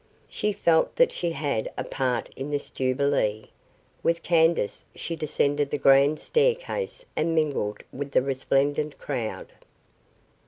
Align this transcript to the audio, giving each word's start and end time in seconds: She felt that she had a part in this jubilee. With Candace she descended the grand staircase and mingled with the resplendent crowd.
She 0.27 0.51
felt 0.51 0.95
that 0.95 1.11
she 1.11 1.33
had 1.33 1.71
a 1.77 1.83
part 1.83 2.29
in 2.35 2.49
this 2.49 2.71
jubilee. 2.71 3.51
With 4.01 4.23
Candace 4.23 4.83
she 4.95 5.15
descended 5.15 5.69
the 5.69 5.77
grand 5.77 6.19
staircase 6.19 7.05
and 7.15 7.35
mingled 7.35 7.83
with 7.93 8.09
the 8.09 8.23
resplendent 8.23 8.97
crowd. 8.97 9.51